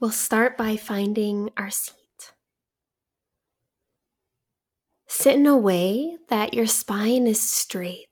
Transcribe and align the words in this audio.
We'll 0.00 0.10
start 0.10 0.56
by 0.56 0.76
finding 0.76 1.50
our 1.56 1.70
seat. 1.70 1.94
Sit 5.08 5.34
in 5.34 5.46
a 5.46 5.56
way 5.56 6.16
that 6.28 6.54
your 6.54 6.66
spine 6.66 7.26
is 7.26 7.40
straight. 7.40 8.06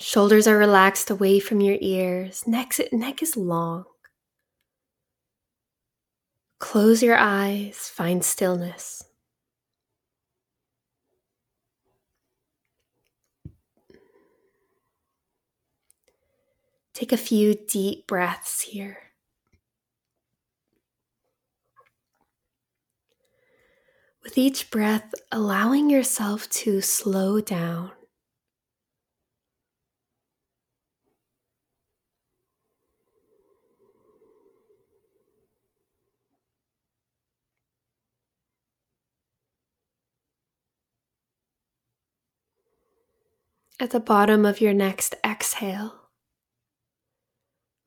Shoulders 0.00 0.48
are 0.48 0.56
relaxed 0.56 1.10
away 1.10 1.38
from 1.38 1.60
your 1.60 1.76
ears. 1.80 2.46
Neck, 2.46 2.72
neck 2.90 3.22
is 3.22 3.36
long. 3.36 3.84
Close 6.58 7.02
your 7.02 7.16
eyes, 7.16 7.90
find 7.94 8.24
stillness. 8.24 9.04
Take 16.92 17.12
a 17.12 17.16
few 17.16 17.54
deep 17.54 18.06
breaths 18.06 18.62
here. 18.62 18.98
With 24.22 24.36
each 24.36 24.70
breath, 24.70 25.14
allowing 25.32 25.88
yourself 25.88 26.48
to 26.50 26.80
slow 26.80 27.40
down. 27.40 27.92
At 43.80 43.92
the 43.92 44.00
bottom 44.00 44.44
of 44.44 44.60
your 44.60 44.74
next 44.74 45.14
exhale, 45.24 45.99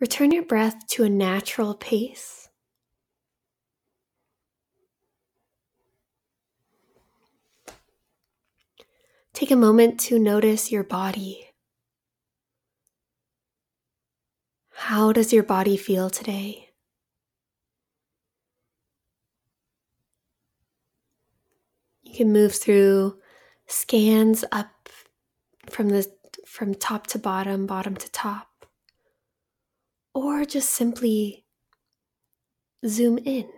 return 0.04 0.32
your 0.32 0.44
breath 0.44 0.86
to 0.86 1.06
a 1.06 1.10
natural 1.10 1.74
pace. 1.74 2.50
Take 9.32 9.50
a 9.50 9.56
moment 9.56 10.02
to 10.02 10.20
notice 10.20 10.74
your 10.74 10.84
body. 10.84 11.52
How 14.74 15.14
does 15.14 15.32
your 15.32 15.44
body 15.44 15.78
feel 15.78 16.10
today? 16.10 16.72
You 22.02 22.14
can 22.14 22.34
move 22.34 22.54
through 22.54 23.20
scans 23.68 24.44
up 24.52 24.90
from 25.70 25.88
the 25.88 26.12
from 26.46 26.76
top 26.76 27.08
to 27.08 27.20
bottom, 27.20 27.66
bottom 27.66 27.96
to 27.96 28.12
top. 28.12 28.53
Or 30.14 30.46
just 30.46 30.70
simply 30.70 31.46
zoom 32.86 33.18
in. 33.20 33.50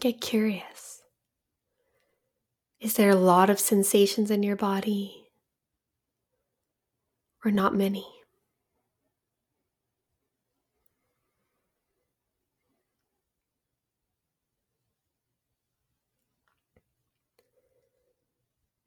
Get 0.00 0.20
curious. 0.20 1.02
Is 2.80 2.94
there 2.94 3.10
a 3.10 3.16
lot 3.16 3.50
of 3.50 3.58
sensations 3.58 4.30
in 4.30 4.42
your 4.42 4.56
body? 4.56 5.28
Or 7.44 7.50
not 7.50 7.74
many? 7.74 8.06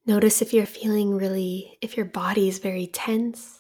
Notice 0.05 0.41
if 0.41 0.53
you're 0.53 0.65
feeling 0.65 1.17
really, 1.17 1.77
if 1.81 1.97
your 1.97 2.05
body 2.05 2.47
is 2.47 2.59
very 2.59 2.87
tense. 2.87 3.56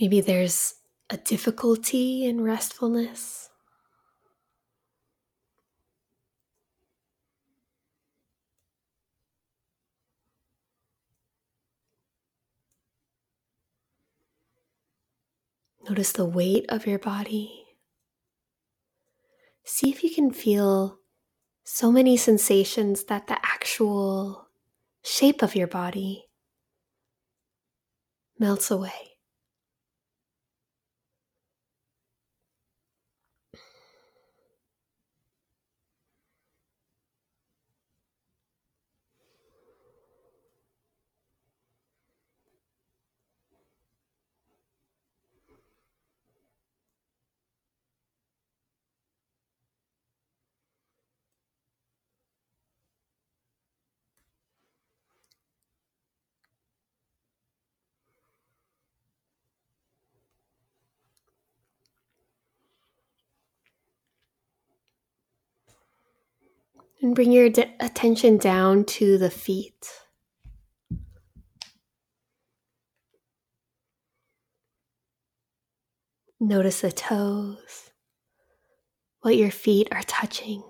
Maybe 0.00 0.20
there's 0.20 0.74
a 1.08 1.16
difficulty 1.16 2.24
in 2.24 2.40
restfulness. 2.40 3.48
Notice 15.88 16.12
the 16.12 16.24
weight 16.24 16.64
of 16.70 16.86
your 16.86 16.98
body. 16.98 17.66
See 19.64 19.90
if 19.90 20.02
you 20.02 20.10
can 20.10 20.32
feel 20.32 20.98
so 21.62 21.92
many 21.92 22.16
sensations 22.16 23.04
that 23.04 23.26
the 23.26 23.38
actual 23.44 24.48
shape 25.04 25.42
of 25.42 25.54
your 25.54 25.66
body 25.66 26.24
melts 28.38 28.70
away. 28.70 29.13
And 67.04 67.14
bring 67.14 67.32
your 67.32 67.50
de- 67.50 67.70
attention 67.80 68.38
down 68.38 68.86
to 68.86 69.18
the 69.18 69.28
feet. 69.28 69.86
Notice 76.40 76.80
the 76.80 76.90
toes, 76.90 77.90
what 79.20 79.36
your 79.36 79.50
feet 79.50 79.88
are 79.92 80.02
touching. 80.04 80.62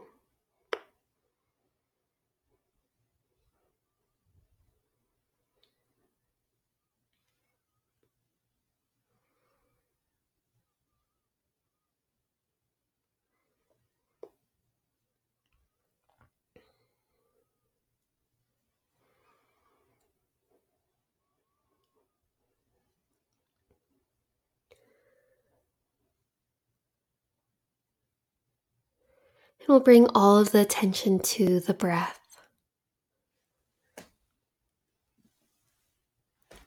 And 29.60 29.68
we'll 29.68 29.80
bring 29.80 30.06
all 30.14 30.38
of 30.38 30.52
the 30.52 30.60
attention 30.60 31.18
to 31.20 31.60
the 31.60 31.74
breath. 31.74 32.20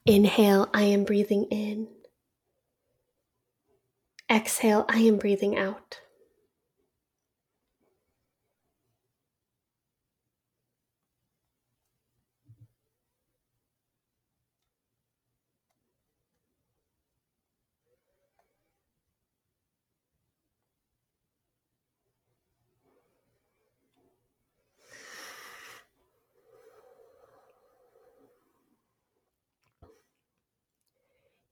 Inhale, 0.05 0.69
I 0.73 0.83
am 0.83 1.03
breathing 1.03 1.45
in. 1.51 1.89
Exhale, 4.31 4.85
I 4.89 4.99
am 4.99 5.17
breathing 5.17 5.57
out. 5.57 5.99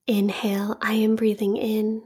Inhale, 0.07 0.77
I 0.81 0.93
am 0.93 1.15
breathing 1.15 1.57
in. 1.57 2.03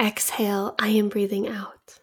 Exhale, 0.00 0.74
I 0.78 0.88
am 0.88 1.10
breathing 1.10 1.46
out. 1.46 1.98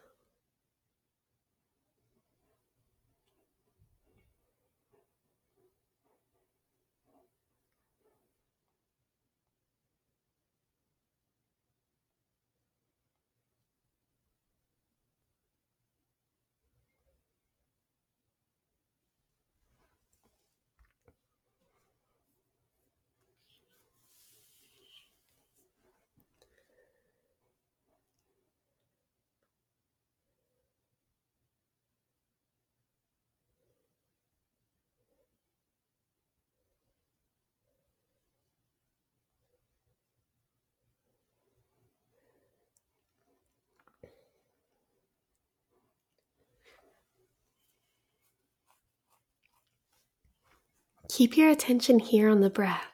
Keep 51.18 51.36
your 51.36 51.50
attention 51.50 51.98
here 51.98 52.30
on 52.30 52.42
the 52.42 52.50
breath. 52.52 52.86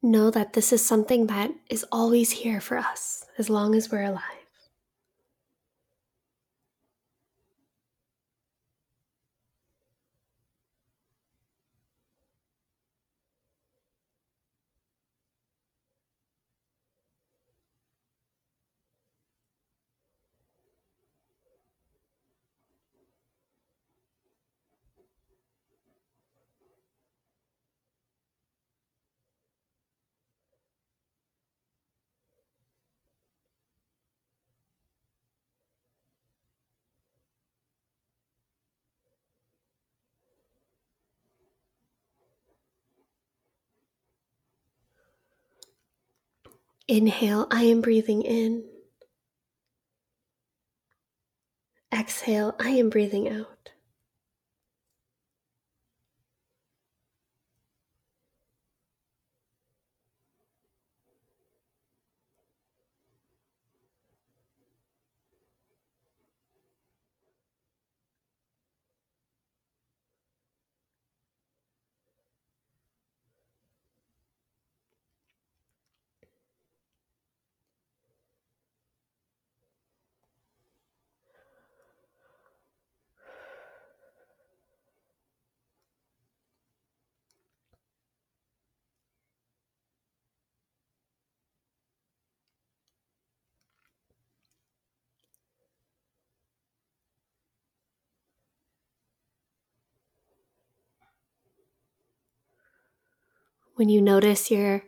Know 0.00 0.30
that 0.30 0.52
this 0.52 0.72
is 0.72 0.86
something 0.86 1.26
that 1.26 1.50
is 1.68 1.84
always 1.90 2.30
here 2.30 2.60
for 2.60 2.78
us 2.78 3.26
as 3.36 3.50
long 3.50 3.74
as 3.74 3.90
we're 3.90 4.04
alive. 4.04 4.41
Inhale, 46.88 47.46
I 47.50 47.64
am 47.64 47.80
breathing 47.80 48.22
in. 48.22 48.64
Exhale, 51.94 52.54
I 52.58 52.70
am 52.70 52.90
breathing 52.90 53.28
out. 53.28 53.61
When 103.74 103.88
you 103.88 104.02
notice 104.02 104.50
your 104.50 104.84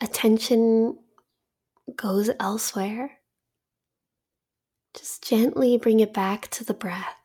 attention 0.00 0.98
goes 1.96 2.30
elsewhere, 2.38 3.18
just 4.94 5.26
gently 5.28 5.76
bring 5.76 6.00
it 6.00 6.14
back 6.14 6.48
to 6.48 6.64
the 6.64 6.74
breath. 6.74 7.16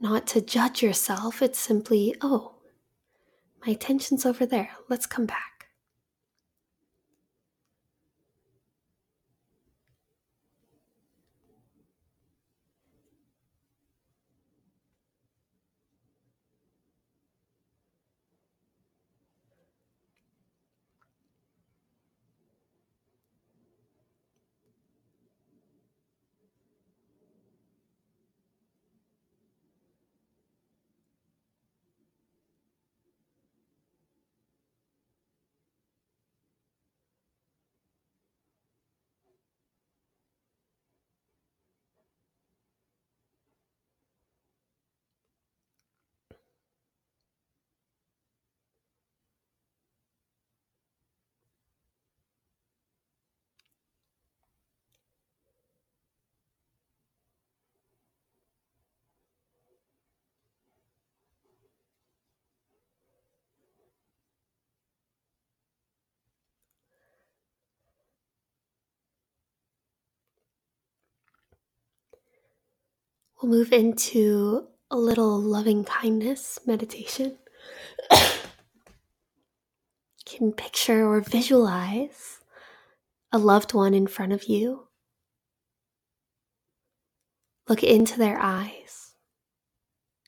Not 0.00 0.26
to 0.28 0.40
judge 0.40 0.82
yourself, 0.82 1.42
it's 1.42 1.58
simply, 1.58 2.14
oh, 2.20 2.54
my 3.66 3.72
attention's 3.72 4.24
over 4.24 4.46
there. 4.46 4.70
Let's 4.88 5.06
come 5.06 5.26
back. 5.26 5.57
We'll 73.40 73.52
move 73.52 73.72
into 73.72 74.66
a 74.90 74.96
little 74.96 75.40
loving 75.40 75.84
kindness 75.84 76.58
meditation. 76.66 77.38
can 80.26 80.52
picture 80.52 81.06
or 81.06 81.20
visualize 81.20 82.40
a 83.30 83.38
loved 83.38 83.74
one 83.74 83.94
in 83.94 84.06
front 84.08 84.32
of 84.32 84.44
you. 84.44 84.88
Look 87.68 87.84
into 87.84 88.18
their 88.18 88.38
eyes 88.40 89.12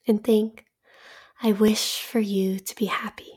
and 0.06 0.22
think, 0.22 0.66
I 1.42 1.52
wish 1.52 2.02
for 2.02 2.20
you 2.20 2.60
to 2.60 2.76
be 2.76 2.86
happy. 2.86 3.32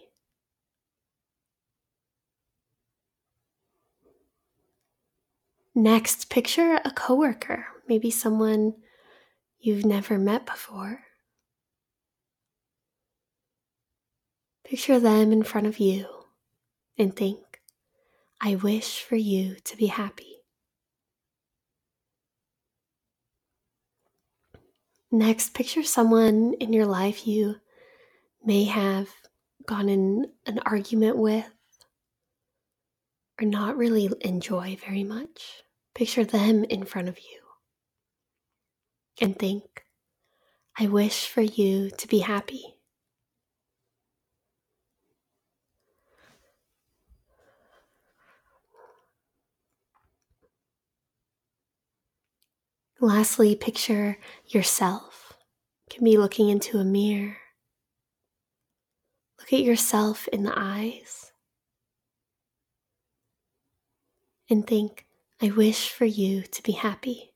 Next, 5.74 6.30
picture 6.30 6.80
a 6.86 6.92
coworker, 6.92 7.66
maybe 7.88 8.12
someone 8.12 8.76
you've 9.64 9.86
never 9.86 10.20
met 10.20 10.46
before. 10.46 11.00
Picture 14.66 15.00
them 15.00 15.32
in 15.32 15.42
front 15.44 15.68
of 15.68 15.80
you 15.80 16.06
and 16.98 17.16
think, 17.16 17.62
I 18.42 18.56
wish 18.56 19.02
for 19.02 19.16
you 19.16 19.56
to 19.64 19.78
be 19.78 19.86
happy. 19.88 20.42
Next, 25.10 25.54
picture 25.54 25.84
someone 25.84 26.56
in 26.60 26.74
your 26.74 26.88
life 26.88 27.26
you 27.26 27.56
may 28.44 28.66
have 28.66 29.08
gone 29.66 29.88
in 29.88 30.30
an 30.46 30.60
argument 30.66 31.18
with 31.18 31.50
or 33.40 33.46
not 33.46 33.78
really 33.78 34.10
enjoy 34.22 34.78
very 34.86 35.06
much. 35.06 35.64
Picture 35.96 36.26
them 36.26 36.66
in 36.66 36.84
front 36.84 37.08
of 37.08 37.18
you 37.20 37.43
and 39.22 39.38
think, 39.38 39.86
I 40.78 40.88
wish 40.88 41.28
for 41.28 41.42
you 41.42 41.90
to 41.92 42.08
be 42.08 42.20
happy. 42.20 42.64
Lastly, 53.00 53.56
picture 53.56 54.18
yourself. 54.48 55.34
You 55.88 55.98
can 55.98 56.06
be 56.06 56.18
looking 56.18 56.50
into 56.50 56.80
a 56.80 56.86
mirror. 56.86 57.38
Look 59.38 59.52
at 59.52 59.60
yourself 59.60 60.28
in 60.30 60.44
the 60.44 60.54
eyes 60.56 61.34
and 64.50 64.66
think, 64.66 65.06
I 65.42 65.50
wish 65.50 65.90
for 65.90 66.06
you 66.06 66.44
to 66.44 66.64
be 66.64 66.72
happy. 66.72 67.33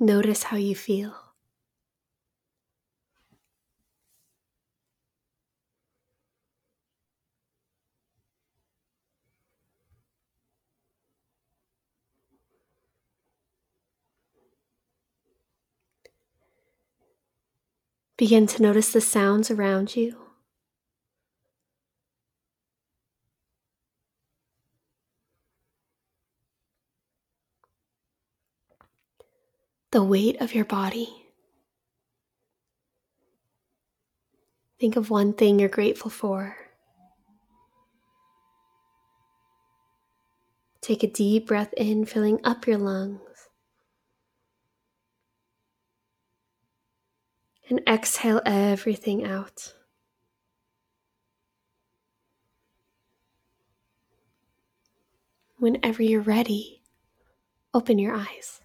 Notice 0.00 0.42
how 0.44 0.56
you 0.56 0.74
feel. 0.74 1.14
Begin 18.18 18.46
to 18.48 18.60
notice 18.62 18.92
the 18.92 19.00
sounds 19.00 19.50
around 19.50 19.96
you. 19.96 20.27
The 29.98 30.04
weight 30.04 30.40
of 30.40 30.54
your 30.54 30.64
body. 30.64 31.08
Think 34.78 34.94
of 34.94 35.10
one 35.10 35.32
thing 35.32 35.58
you're 35.58 35.68
grateful 35.68 36.08
for. 36.08 36.56
Take 40.80 41.02
a 41.02 41.08
deep 41.08 41.48
breath 41.48 41.74
in, 41.76 42.04
filling 42.04 42.38
up 42.44 42.64
your 42.68 42.78
lungs. 42.78 43.48
and 47.68 47.80
exhale 47.88 48.40
everything 48.46 49.24
out. 49.24 49.74
Whenever 55.56 56.04
you're 56.04 56.20
ready, 56.20 56.82
open 57.74 57.98
your 57.98 58.14
eyes. 58.14 58.60